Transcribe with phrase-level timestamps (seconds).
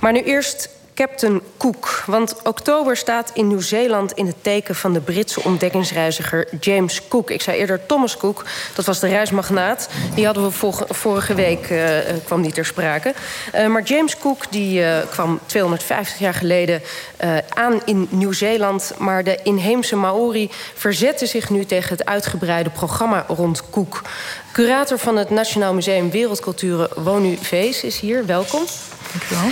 [0.00, 0.68] Maar nu eerst
[0.98, 2.02] Captain Cook.
[2.06, 7.30] Want oktober staat in Nieuw-Zeeland in het teken van de Britse ontdekkingsreiziger James Cook.
[7.30, 9.88] Ik zei eerder Thomas Cook, dat was de reismagnaat.
[10.14, 11.88] Die hadden we vorige week, uh,
[12.24, 13.14] kwam die ter sprake.
[13.54, 16.82] Uh, maar James Cook die, kwam 250 jaar geleden
[17.48, 18.92] aan in Nieuw-Zeeland.
[18.98, 24.02] Maar de inheemse Maori verzetten zich nu tegen het uitgebreide programma rond Cook.
[24.52, 28.26] Curator van het Nationaal Museum Wereldculturen, Wonu Vees, is hier.
[28.26, 28.64] Welkom.
[29.12, 29.50] Dankjewel.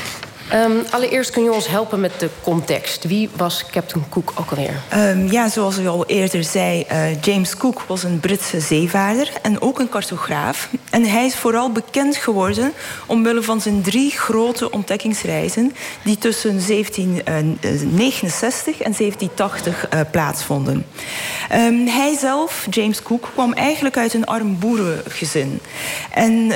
[0.54, 3.04] Um, allereerst kun je ons helpen met de context.
[3.04, 4.82] Wie was Captain Cook ook alweer?
[4.94, 9.60] Um, ja, zoals u al eerder zei, uh, James Cook was een Britse zeevaarder en
[9.60, 10.68] ook een cartograaf.
[10.90, 12.72] En hij is vooral bekend geworden
[13.06, 15.72] omwille van zijn drie grote ontdekkingsreizen
[16.04, 20.86] die tussen 1769 en 1780 uh, plaatsvonden.
[21.52, 25.60] Um, hij zelf, James Cook, kwam eigenlijk uit een arm boerengezin.
[26.10, 26.52] En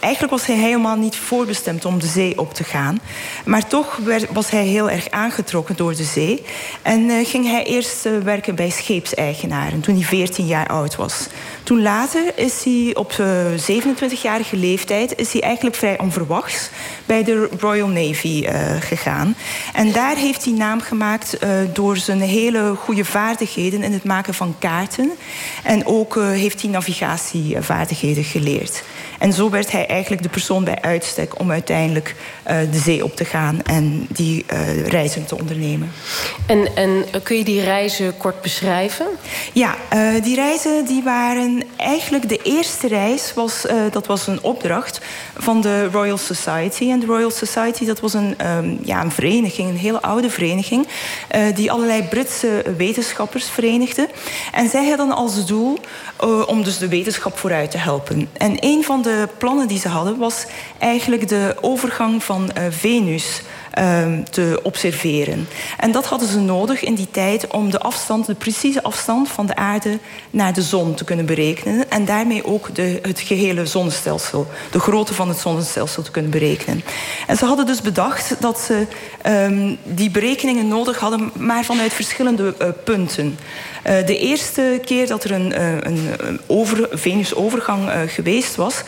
[0.00, 3.00] Eigenlijk was hij helemaal niet voorbestemd om de zee op te gaan.
[3.44, 3.98] Maar toch
[4.32, 6.42] was hij heel erg aangetrokken door de zee.
[6.82, 11.26] En uh, ging hij eerst uh, werken bij scheepseigenaren toen hij 14 jaar oud was.
[11.62, 16.70] Toen later is hij op uh, eh, 27-jarige leeftijd is hij eigenlijk vrij onverwachts
[17.06, 18.46] bij de Royal Navy
[18.80, 19.34] gegaan.
[19.74, 21.38] En daar heeft hij naam gemaakt
[21.72, 25.10] door zijn hele goede vaardigheden in het maken van kaarten.
[25.62, 28.82] En ook heeft hij navigatievaardigheden geleerd.
[29.18, 32.14] En zo werd hij eigenlijk de persoon bij uitstek om uiteindelijk
[32.50, 35.92] uh, de zee op te gaan en die uh, reizen te ondernemen.
[36.46, 39.06] En, en kun je die reizen kort beschrijven?
[39.52, 45.00] Ja, uh, die reizen die waren eigenlijk de eerste reis was dat was een opdracht
[45.36, 46.90] van de Royal Society.
[46.90, 50.86] En de Royal Society dat was een, um, ja, een vereniging, een hele oude vereniging,
[51.54, 54.08] die allerlei Britse wetenschappers verenigde.
[54.52, 55.78] En zij hadden als doel
[56.46, 58.28] om dus de wetenschap vooruit te helpen.
[58.32, 60.46] En een van de de plannen die ze hadden was
[60.78, 63.42] eigenlijk de overgang van uh, Venus
[64.30, 65.48] te observeren.
[65.78, 69.46] En dat hadden ze nodig in die tijd om de afstand, de precieze afstand van
[69.46, 69.98] de aarde
[70.30, 71.90] naar de zon te kunnen berekenen.
[71.90, 76.82] En daarmee ook de, het gehele zonnestelsel, de grootte van het zonnestelsel te kunnen berekenen.
[77.26, 78.86] En ze hadden dus bedacht dat ze
[79.26, 83.38] um, die berekeningen nodig hadden, maar vanuit verschillende uh, punten.
[83.86, 88.82] Uh, de eerste keer dat er een, uh, een over, Venusovergang geweest was,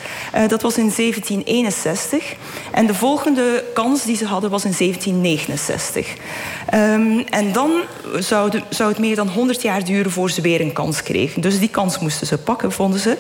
[0.49, 2.35] dat was in 1761.
[2.71, 6.15] En de volgende kans die ze hadden was in 1769.
[6.75, 7.71] Um, en dan
[8.19, 11.43] zou, zou, het meer dan 100 jaar duren voor ze weer een kans kregen.
[11.43, 13.17] Dus die kans moesten ze pakken, vonden ze.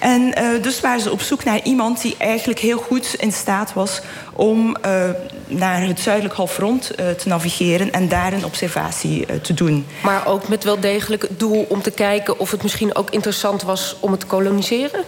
[0.00, 3.72] En uh, dus waren ze op zoek naar iemand die eigenlijk heel goed in staat
[3.72, 4.00] was
[4.32, 5.10] om uh,
[5.46, 9.86] naar het zuidelijk halfrond uh, te navigeren en daar een observatie te doen.
[10.02, 13.62] Maar ook met wel degelijk het doel om te kijken of het misschien ook interessant
[13.62, 15.04] was om het te koloniseren?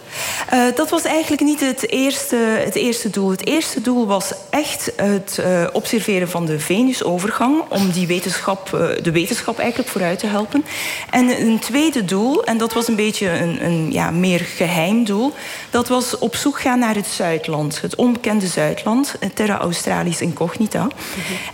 [0.75, 3.31] dat was eigenlijk niet het eerste, het eerste doel.
[3.31, 5.41] Het eerste doel was echt het
[5.73, 10.65] observeren van de Venusovergang om die wetenschap, eh, de wetenschap eigenlijk vooruit te helpen.
[11.11, 15.33] En een tweede doel, en dat was een beetje een, een ja, meer geheim doel,
[15.71, 20.83] dat was op zoek gaan naar het Zuidland, het onbekende Zuidland, Terra Australis Incognita.
[20.83, 20.91] Mm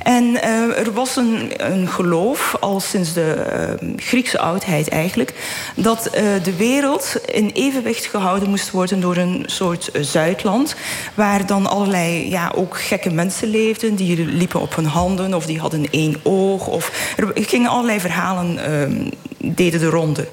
[0.02, 5.34] En uh, er was een, een, geloof, al sinds de uh, Griekse oudheid eigenlijk,
[5.76, 10.74] dat uh, de wereld in evenwicht gehouden moest worden door een soort Zuidland,
[11.14, 15.58] waar dan allerlei ja, ook gekke mensen leefden, die liepen op hun handen of die
[15.58, 16.66] hadden één oog.
[16.66, 19.06] Of, er gingen allerlei verhalen, uh,
[19.54, 20.28] deden de ronde.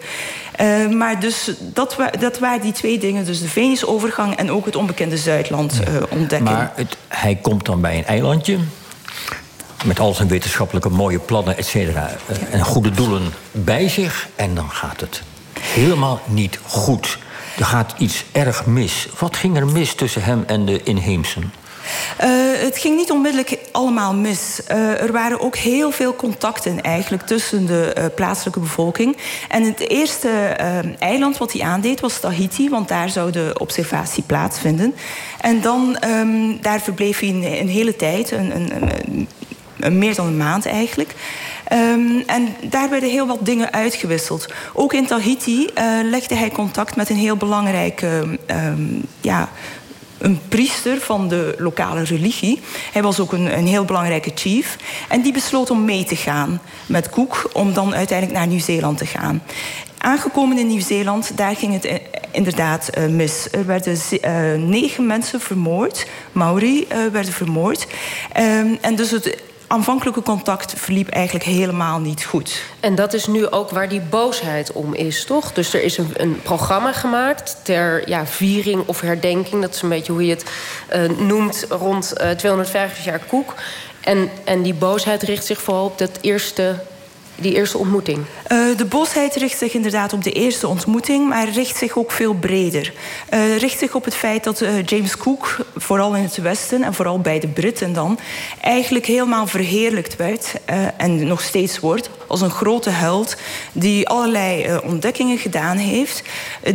[0.62, 3.26] Uh, maar dus dat, wa dat waren die twee dingen.
[3.26, 6.54] Dus de Venusovergang en ook het onbekende Zuidland uh, ontdekken.
[6.54, 8.58] Maar het, hij komt dan bij een eilandje.
[9.86, 12.10] Met al zijn wetenschappelijke mooie plannen, et cetera.
[12.30, 14.28] Uh, en goede doelen bij zich.
[14.36, 15.22] En dan gaat het
[15.60, 17.18] helemaal niet goed.
[17.58, 19.08] Er gaat iets erg mis.
[19.20, 21.54] Wat ging er mis tussen hem en de inheemsen?
[22.24, 22.28] Uh,
[22.64, 24.60] het ging niet onmiddellijk allemaal mis.
[24.72, 29.18] Uh, er waren ook heel veel contacten eigenlijk tussen de uh, plaatselijke bevolking.
[29.50, 30.30] En het eerste
[31.00, 34.96] eiland wat hij aandeed was Tahiti, want daar zou de observatie plaatsvinden.
[35.40, 38.72] En dan um, daar verbleef hij een, hele tijd, een, een,
[39.80, 41.16] een, meer dan een maand eigenlijk.
[41.74, 44.54] Um, en daar werden heel wat dingen uitgewisseld.
[44.74, 45.70] Ook in Tahiti
[46.04, 49.50] legde hij contact met een heel belangrijke um, ja,
[50.22, 52.60] een priester van de lokale religie.
[52.92, 54.78] Hij was ook een, een heel belangrijke chief.
[55.10, 59.06] En die besloot om mee te gaan met Cook om dan uiteindelijk naar Nieuw-Zeeland te
[59.06, 59.44] gaan.
[59.98, 61.96] Aangekomen in Nieuw-Zeeland, daar ging het eh,
[62.32, 63.48] inderdaad uh, mis.
[63.52, 66.08] Er werden uh, negen mensen vermoord.
[66.32, 67.88] Maori werden vermoord.
[68.38, 69.38] Um, en dus het
[69.72, 72.62] aanvankelijke contact verliep eigenlijk helemaal niet goed.
[72.80, 75.54] En dat is nu ook waar die boosheid om is, toch?
[75.54, 79.62] Dus er is een, een programma gemaakt ter ja, viering of herdenking...
[79.62, 80.46] dat is een beetje hoe je het
[80.96, 83.54] uh, noemt, rond uh, 250 jaar Koek...
[84.02, 86.76] En, en die boosheid richt zich vooral op dat eerste
[87.42, 88.18] die eerste ontmoeting?
[88.18, 92.34] Uh, de boosheid richt zich inderdaad op de eerste ontmoeting, maar richt zich ook veel
[92.34, 92.94] breder.
[93.34, 96.94] Uh, richt zich op het feit dat uh, James Cook, vooral in het Westen en
[96.94, 98.20] vooral bij de Britten dan,
[98.62, 100.54] eigenlijk helemaal verheerlijkt werd
[100.98, 103.36] en nog steeds wordt als een grote held
[103.72, 106.24] die allerlei ontdekkingen gedaan heeft.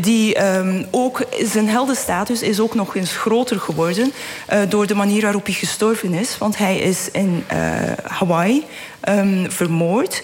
[0.01, 4.13] Die um, ook zijn heldenstatus is ook nog eens groter geworden
[4.69, 7.45] door de manier waarop hij gestorven is, want hij is in
[8.03, 8.65] Hawaii
[9.09, 10.23] um, vermoord.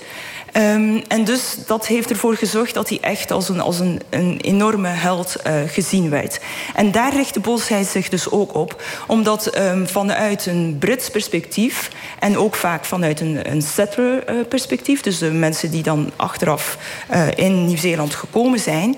[0.56, 4.38] Um, en dus dat heeft ervoor gezorgd dat hij echt als een, als een, een
[4.40, 6.40] enorme held uh, gezien werd.
[6.75, 8.82] En daar richt de boosheid zich dus ook op.
[9.06, 11.90] Omdat um, vanuit een Brits perspectief...
[12.19, 15.00] en ook vaak vanuit een, een settler uh, perspectief...
[15.00, 16.78] dus de mensen die dan achteraf
[17.10, 18.96] uh, in Nieuw-Zeeland gekomen zijn...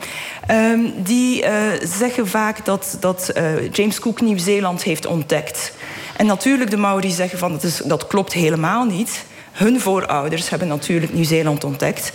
[0.50, 1.44] Um, die
[1.82, 3.32] zeggen vaak dat, dat
[3.72, 5.72] James Cook Nieuw-Zeeland heeft ontdekt.
[6.16, 9.24] En natuurlijk de Maori zeggen van dat, is, dat klopt helemaal niet
[9.54, 12.12] hun voorouders hebben natuurlijk Nieuw-Zeeland ontdekt.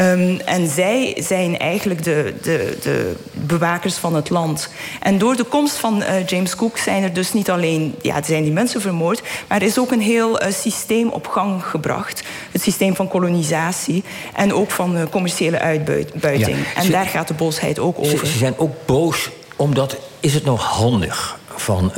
[0.00, 4.68] Um, en zij zijn eigenlijk de, de, de, bewakers van het land.
[5.00, 8.42] En door de komst van uh, James Cook zijn er dus niet alleen ja, zijn
[8.42, 12.22] die mensen vermoord, maar er is ook een heel uh, systeem op gang gebracht.
[12.50, 14.04] Het systeem van kolonisatie
[14.34, 16.56] en ook van uh, commerciële uitbuiting.
[16.56, 18.18] Ja, en daar gaat de boosheid ook over.
[18.18, 21.92] Ze, ze zijn ook boos omdat is het nog handig van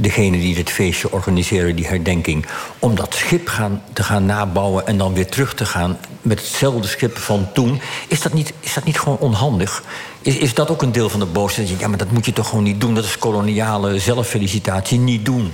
[0.00, 2.46] degene die dit feestje organiseren, die herdenking,
[2.78, 6.88] om dat schip gaan, te gaan nabouwen en dan weer terug te gaan met hetzelfde
[6.88, 9.82] schip van toen, is dat niet, is dat niet gewoon onhandig?
[10.22, 11.68] Is, is dat ook een deel van de boosheid?
[11.78, 12.94] Ja, maar dat moet je toch gewoon niet doen?
[12.94, 15.52] Dat is koloniale zelffelicitatie, niet doen.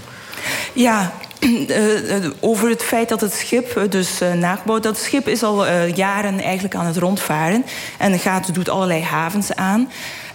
[0.73, 4.83] Ja, uh, over het feit dat het schip dus uh, nagebouwd...
[4.83, 7.65] dat schip is al jaren eigenlijk aan het rondvaren...
[7.99, 9.89] en gaat, doet allerlei havens aan...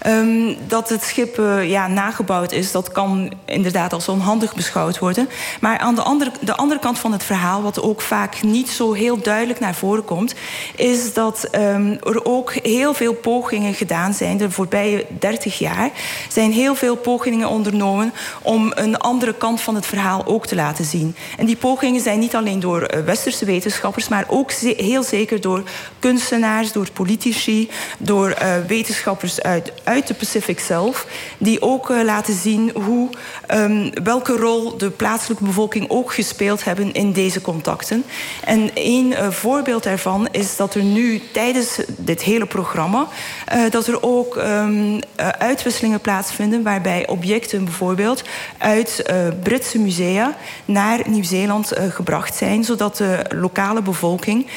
[0.08, 5.30] Um, dat het schip uh, ja, nagebouwd is, dat kan inderdaad als onhandig beschouwd worden.
[5.62, 8.94] Maar aan de andere, de andere kant van het verhaal, wat ook vaak niet zo
[8.94, 10.36] heel duidelijk naar voren komt,
[10.76, 14.38] is dat um, er ook heel veel pogingen gedaan zijn.
[14.38, 15.90] De voorbije 30 jaar
[16.30, 20.86] zijn heel veel pogingen ondernomen om een andere kant van het verhaal ook te laten
[20.86, 21.16] zien.
[21.38, 25.64] En die pogingen zijn niet alleen door uh, westerse wetenschappers, maar ook heel zeker door
[26.00, 31.08] kunstenaars, door politici, door uh, wetenschappers uit uit de Pacific zelf,
[31.38, 33.10] die ook uh, laten zien hoe,
[33.48, 38.04] um, welke rol de plaatselijke bevolking ook gespeeld hebben in deze contacten.
[38.44, 43.08] En een uh, voorbeeld daarvan is dat er nu tijdens dit hele programma
[43.54, 45.00] uh, dat er ook um,
[45.38, 48.24] uitwisselingen plaatsvinden waarbij objecten bijvoorbeeld
[48.58, 49.04] uit
[49.44, 54.48] Britse musea naar Nieuw-Zeeland gebracht zijn, zodat de lokale bevolking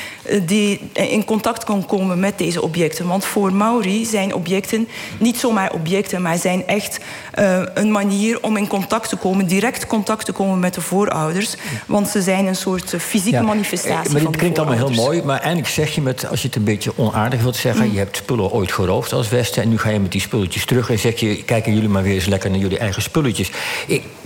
[0.42, 3.06] die in contact kan komen met deze objecten.
[3.06, 4.88] Want voor Maori zijn objecten
[5.22, 7.00] niet zomaar objecten, maar zijn echt
[7.38, 11.54] uh, een manier om in contact te komen, direct contact te komen met de voorouders.
[11.86, 14.12] Want ze zijn een soort fysieke ja, manifestatie.
[14.12, 16.64] Maar dit klinkt allemaal heel mooi, maar eigenlijk zeg je met, als je het een
[16.64, 17.92] beetje onaardig wilt zeggen, mm.
[17.92, 20.90] je hebt spullen ooit geroofd als Westen en nu ga je met die spulletjes terug
[20.90, 23.50] en zeg je, kijken jullie maar weer eens lekker naar jullie eigen spulletjes.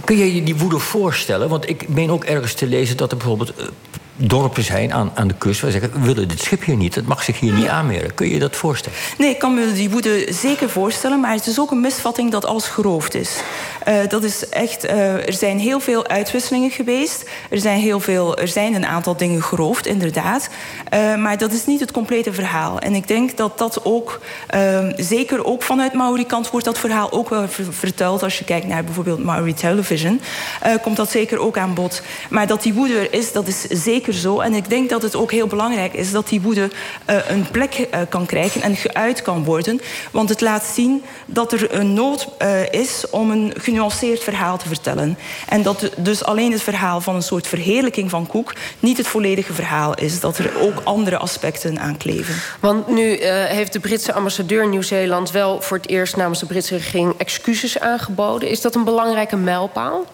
[0.04, 1.48] Kun je je die woede voorstellen?
[1.48, 3.52] Want ik meen ook ergens te lezen dat er bijvoorbeeld
[4.17, 7.07] dorpen zijn aan, aan de kust waar zeggen: we willen dit schip hier niet, het
[7.07, 8.15] mag zich hier niet aanmeren.
[8.15, 8.99] Kun je dat voorstellen?
[9.19, 12.45] Nee, ik kan me die woede zeker voorstellen, maar het is ook een misvatting dat
[12.45, 13.41] alles geroofd is.
[13.89, 17.31] Uh, dat is echt, uh, er zijn heel veel uitwisselingen geweest.
[17.51, 20.49] Er zijn, heel veel, er zijn een aantal dingen geroofd, inderdaad.
[20.94, 22.79] Uh, maar dat is niet het complete verhaal.
[22.79, 24.20] En ik denk dat dat ook,
[24.96, 28.23] zeker ook vanuit Maori-kant, wordt dat verhaal ook wel verteld.
[28.23, 30.20] Als je kijkt naar bijvoorbeeld Maori Television,
[30.82, 32.03] komt dat zeker ook aan bod.
[32.31, 34.41] Maar dat die woede er is, dat is zeker zeker zo.
[34.41, 36.70] En ik denk dat het ook heel belangrijk is dat die woede
[37.10, 39.81] uh, een plek uh, kan krijgen en geuit kan worden.
[40.10, 44.69] Want het laat zien dat er een nood uh, is om een genuanceerd verhaal te
[44.69, 45.19] vertellen.
[45.48, 49.53] En dat dus alleen het verhaal van een soort verheerlijking van Koek niet het volledige
[49.53, 50.20] verhaal is.
[50.20, 52.34] Dat er ook andere aspecten aan kleven.
[52.60, 57.15] Want nu heeft de Britse ambassadeur Nieuw-Zeeland wel voor het eerst namens de Britse regering
[57.17, 58.48] excuses aangeboden.
[58.48, 60.05] Is dat een belangrijke mijlpaal?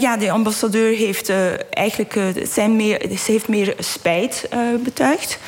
[0.00, 1.32] ja, de ambassadeur heeft
[1.70, 2.20] eigenlijk
[2.52, 4.48] zijn meer ze heeft meer spijt
[4.84, 5.38] betuigd.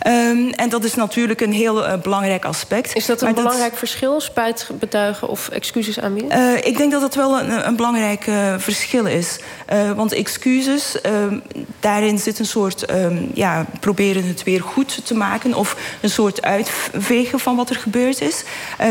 [0.00, 2.94] Ehm, en dat is natuurlijk een heel belangrijk aspect.
[2.94, 6.66] Is dat een belangrijk verschil, spijt betuigen of excuses aanbieden?
[6.66, 9.38] ik denk dat dat wel een, een belangrijk verschil is.
[9.96, 11.38] want excuses, ehm,
[11.80, 16.42] daarin zit een soort um, ja, proberen het weer goed te maken of een soort
[16.42, 18.44] uitvegen van wat er gebeurd is.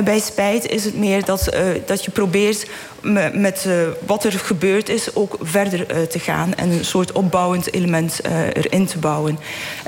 [0.03, 1.49] bij spijt is het meer dat,
[1.85, 2.65] dat je probeert
[3.33, 3.74] met uh,
[4.05, 8.48] wat er gebeurd is ook verder uh, te gaan en een soort opbouwend element uh,
[8.48, 9.39] erin te bouwen.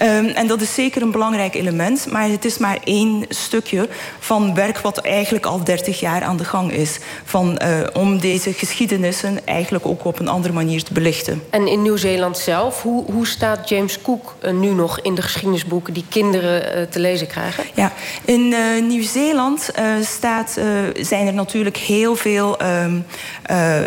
[0.02, 3.88] Um, en dat is zeker een belangrijk element, maar het is maar één stukje
[4.20, 7.00] van werk wat eigenlijk al 30 jaar aan de gang is.
[7.24, 7.60] Van,
[7.94, 11.44] om deze geschiedenissen eigenlijk ook op een andere manier te belichten.
[11.50, 16.06] En in Nieuw-Zeeland zelf, hoe, hoe staat James Cook nu nog in de geschiedenisboeken die
[16.10, 17.64] kinderen te lezen krijgen?
[17.74, 17.94] Ja,
[18.26, 18.56] in
[18.88, 20.60] Nieuw-Zeeland staat,
[21.02, 22.62] zijn er natuurlijk heel veel.
[22.62, 23.05] Um, uh,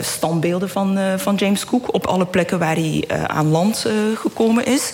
[0.00, 4.64] standbeelden van, uh, van James Cook op alle plekken waar hij uh, aan land gekomen
[4.64, 4.92] is.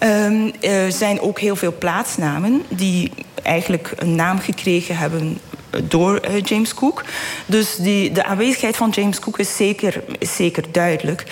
[0.00, 5.38] Um, er zijn ook heel veel plaatsnamen die eigenlijk een naam gekregen hebben
[5.82, 7.04] door James Cook.
[7.46, 11.24] Dus die, de aanwezigheid van James Cook is zeker, is zeker duidelijk.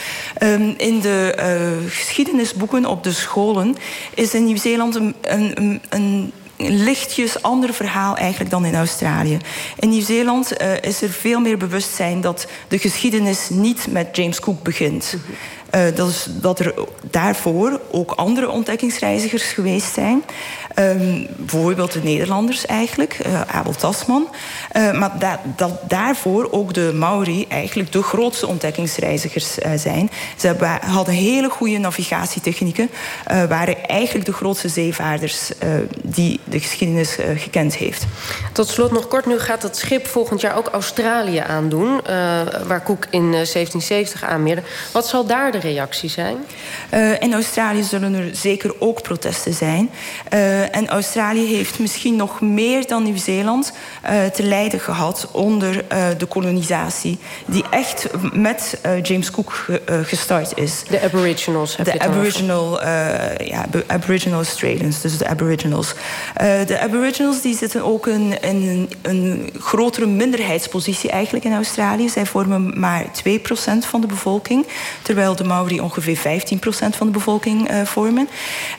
[0.42, 1.34] Um, in de
[1.88, 3.76] geschiedenisboeken op de scholen
[4.14, 9.38] is in Nieuw-Zeeland een, een, een lichtjes ander verhaal eigenlijk dan in Australië.
[9.78, 14.62] In Nieuw-Zeeland uh, is er veel meer bewustzijn dat de geschiedenis niet met James Cook
[14.62, 15.16] begint.
[15.74, 16.74] Uh, dat, is, dat er
[17.10, 20.24] daarvoor ook andere ontdekkingsreizigers geweest zijn.
[20.78, 24.28] Um, bijvoorbeeld de Nederlanders eigenlijk, uh, Abel Tasman.
[24.72, 30.10] Uh, maar da dat daarvoor ook de Maori eigenlijk de grootste ontdekkingsreizigers zijn.
[30.36, 32.90] Ze hadden hele goede navigatietechnieken.
[33.48, 35.50] waren eigenlijk de grootste zeevaarders
[36.02, 38.06] die de geschiedenis gekend heeft.
[38.52, 42.00] Tot slot nog kort, nu gaat het schip volgend jaar ook Australië aandoen.
[42.66, 44.62] waar Cook in 1770 aanmeerde.
[44.92, 46.36] Wat zal daar de reactie zijn?
[47.18, 49.90] in Australië zullen er zeker ook protesten zijn.
[50.32, 53.72] Uh, en Australië heeft misschien nog meer dan Nieuw-Zeeland
[54.04, 55.84] uh, te lijden gehad onder
[56.18, 59.66] de kolonisatie, die echt met James Cook
[60.02, 60.82] gestart is.
[60.90, 61.76] De Aboriginals.
[61.76, 62.82] De Aboriginal,
[63.44, 65.94] ja, Aboriginal Australians, dus de Aboriginals.
[66.66, 72.08] de Aboriginals die zitten ook in, in een grotere minderheidspositie eigenlijk in Australië.
[72.08, 73.08] Zij vormen maar 2%
[73.78, 74.66] van de bevolking,
[75.02, 76.20] terwijl de Maori ongeveer 15%
[76.96, 78.28] van de bevolking vormen.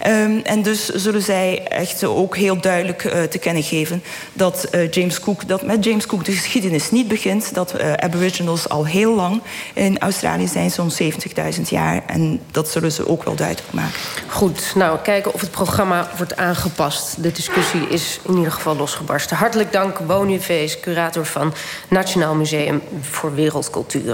[0.08, 4.04] Um, en dus zullen zij echt ook heel duidelijk uh, te kennen geven
[4.34, 7.54] dat uh, James Cook, dat met James Cook de geschiedenis niet begint.
[7.54, 9.42] Dat Aboriginals al heel lang
[9.74, 10.92] in Australië zijn, zo'n
[11.56, 12.04] 70.000 jaar.
[12.06, 14.00] En dat zullen ze ook wel duidelijk maken.
[14.28, 17.24] Goed, nou kijken of het programma wordt aangepast.
[17.24, 19.38] De discussie is in ieder geval losgebarsten.
[19.38, 21.54] Hartelijk dank, Boniface, curator van
[21.90, 24.14] Nationaal Museum voor Wereldcultuur.